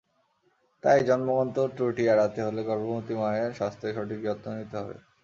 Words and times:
তাই 0.83 0.99
জন্মগত 1.07 1.57
ত্রুটি 1.75 2.03
এড়াতে 2.13 2.39
হলে 2.43 2.61
গর্ভবতী 2.69 3.13
মায়ের 3.21 3.51
স্বাস্থ্যের 3.59 3.95
সঠিক 3.97 4.19
যত্ন 4.25 4.45
নিতে 4.57 4.75
হবে। 4.79 4.95